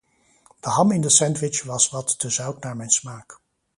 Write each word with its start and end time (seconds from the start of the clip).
De 0.67 0.71
ham 0.77 0.91
in 0.95 1.01
de 1.01 1.09
sandwich 1.09 1.63
was 1.63 1.89
wat 1.89 2.19
te 2.19 2.29
zout 2.29 2.63
naar 2.63 2.75
mijn 2.75 2.89
smaak. 2.89 3.39